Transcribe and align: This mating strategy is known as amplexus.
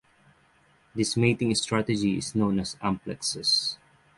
This 0.95 1.15
mating 1.15 1.53
strategy 1.53 2.17
is 2.17 2.33
known 2.33 2.59
as 2.59 2.73
amplexus. 2.81 3.77